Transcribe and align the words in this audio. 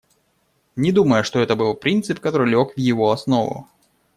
Не 0.75 0.91
думаю, 0.91 1.23
что 1.23 1.37
это 1.39 1.55
был 1.55 1.75
принцип, 1.75 2.19
который 2.19 2.49
лег 2.49 2.73
в 2.73 2.79
его 2.79 3.11
основу. 3.11 3.67